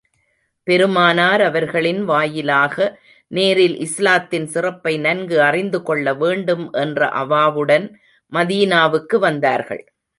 பெருமானார் 0.67 1.41
அவர்களின் 1.41 2.03
வாயிலாக, 2.05 2.75
நேரில் 3.31 3.77
இஸ்லாத்தின் 3.77 4.47
சிறப்பை 4.47 4.97
நன்கு 4.97 5.41
அறிந்து 5.41 5.81
கொள்ள 5.83 6.13
வேண்டும் 6.13 6.65
என்ற 6.73 7.09
அவாவுடன் 7.09 7.87
மதீனாவுக்கு 8.31 9.19
வந்தார்கள். 9.19 9.83